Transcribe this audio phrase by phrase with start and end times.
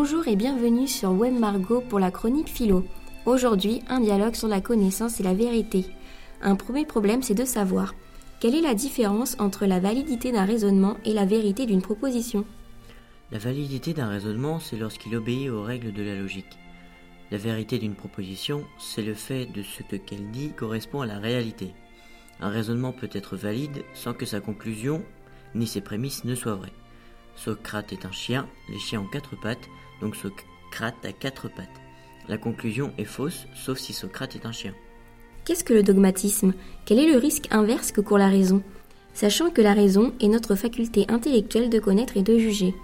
[0.00, 2.84] Bonjour et bienvenue sur Web Margot pour la chronique philo.
[3.26, 5.86] Aujourd'hui, un dialogue sur la connaissance et la vérité.
[6.40, 7.96] Un premier problème, c'est de savoir
[8.38, 12.44] quelle est la différence entre la validité d'un raisonnement et la vérité d'une proposition?
[13.32, 16.60] La validité d'un raisonnement, c'est lorsqu'il obéit aux règles de la logique.
[17.32, 21.18] La vérité d'une proposition, c'est le fait de ce que qu'elle dit correspond à la
[21.18, 21.74] réalité.
[22.38, 25.02] Un raisonnement peut être valide sans que sa conclusion
[25.56, 26.72] ni ses prémices ne soient vraies.
[27.38, 29.68] Socrate est un chien, les chiens ont quatre pattes,
[30.00, 31.80] donc Socrate a quatre pattes.
[32.28, 34.74] La conclusion est fausse, sauf si Socrate est un chien.
[35.44, 36.52] Qu'est-ce que le dogmatisme?
[36.84, 38.62] Quel est le risque inverse que court la raison?
[39.14, 42.74] Sachant que la raison est notre faculté intellectuelle de connaître et de juger.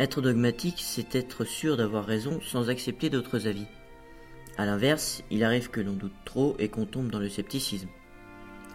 [0.00, 3.66] Être dogmatique, c'est être sûr d'avoir raison sans accepter d'autres avis.
[4.58, 7.88] A l'inverse, il arrive que l'on doute trop et qu'on tombe dans le scepticisme.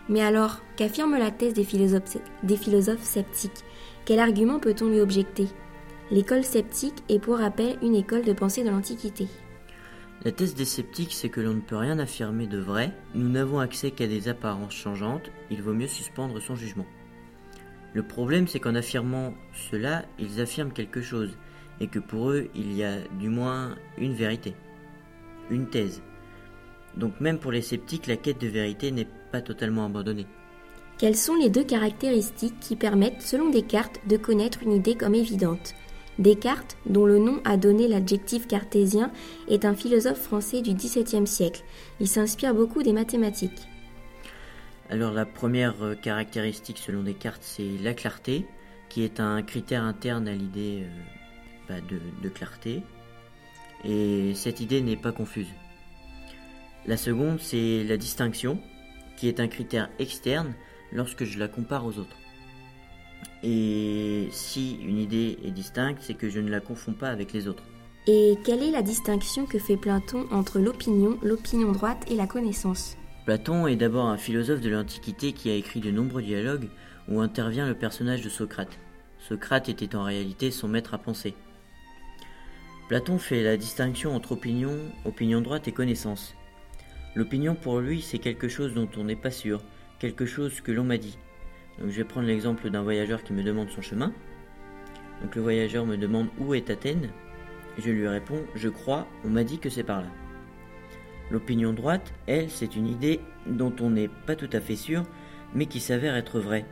[0.10, 3.64] Mais alors, qu'affirme la thèse des philosophes, des philosophes sceptiques?
[4.04, 5.48] Quel argument peut-on lui objecter?
[6.10, 9.28] L'école sceptique est pour rappel une école de pensée de l'Antiquité.
[10.26, 13.60] La thèse des sceptiques, c'est que l'on ne peut rien affirmer de vrai, nous n'avons
[13.60, 16.86] accès qu'à des apparences changeantes, il vaut mieux suspendre son jugement.
[17.94, 21.38] Le problème, c'est qu'en affirmant cela, ils affirment quelque chose,
[21.80, 24.56] et que pour eux, il y a du moins une vérité,
[25.50, 26.02] une thèse.
[26.98, 30.28] Donc même pour les sceptiques, la quête de vérité n'est pas totalement abandonnée.
[31.02, 35.74] Quelles sont les deux caractéristiques qui permettent, selon Descartes, de connaître une idée comme évidente?
[36.20, 39.12] Descartes, dont le nom a donné l'adjectif cartésien,
[39.48, 41.64] est un philosophe français du XVIIe siècle.
[42.00, 43.68] Il s'inspire beaucoup des mathématiques.
[44.92, 48.46] Alors la première euh, caractéristique selon Descartes, c'est la clarté,
[48.88, 51.82] qui est un critère interne à l'idée euh, bah,
[52.22, 52.84] de clarté.
[53.84, 55.50] Et cette idée n'est pas confuse.
[56.86, 58.60] La seconde, c'est la distinction,
[59.18, 60.54] qui est un critère externe
[60.92, 62.18] lorsque je la compare aux autres.
[63.44, 67.48] Et si une idée est distincte, c'est que je ne la confonds pas avec les
[67.48, 67.64] autres.
[68.08, 72.98] Et quelle est la distinction que fait Platon entre l'opinion, l'opinion droite et la connaissance?
[73.26, 76.70] Platon est d'abord un philosophe de l'Antiquité qui a écrit de nombreux dialogues
[77.08, 78.80] où intervient le personnage de Socrate.
[79.20, 81.36] Socrate était en réalité son maître à penser.
[82.88, 84.76] Platon fait la distinction entre opinion,
[85.06, 86.36] opinion droite et connaissance.
[87.16, 89.62] L'opinion pour lui, c'est quelque chose dont on n'est pas sûr,
[90.02, 91.20] quelque chose que l'on m'a dit.
[91.78, 94.12] Donc je vais prendre l'exemple d'un voyageur qui me demande son chemin.
[95.22, 97.12] Donc le voyageur me demande où est Athènes.
[97.78, 100.08] Je lui réponds je crois, on m'a dit que c'est par là.
[101.30, 105.04] L'opinion droite, elle, c'est une idée dont on n'est pas tout à fait sûr,
[105.54, 106.66] mais qui s'avère être vraie.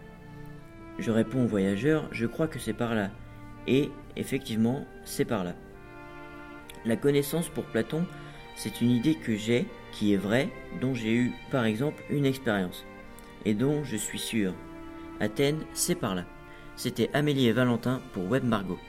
[0.98, 3.12] Je réponds au voyageur je crois que c'est par là.
[3.68, 5.54] Et effectivement, c'est par là.
[6.84, 8.06] La connaissance pour Platon,
[8.56, 10.50] c'est une idée que j'ai, qui est vraie,
[10.82, 12.86] dont j'ai eu par exemple une expérience,
[13.46, 14.54] et dont je suis sûr.
[15.20, 16.26] Athènes, c'est par là.
[16.76, 18.80] C'était Amélie et Valentin pour Web Margot.